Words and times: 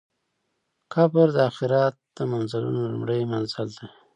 قبر 0.93 1.27
د 1.35 1.37
آخرت 1.49 1.95
د 2.15 2.17
منزلونو 2.31 2.81
لومړی 2.91 3.21
منزل 3.31 3.69
دی. 3.77 3.87